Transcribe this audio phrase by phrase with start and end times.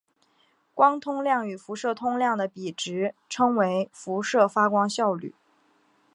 [0.73, 5.35] 光通量与辐射通量的比值称为辐射发光效率。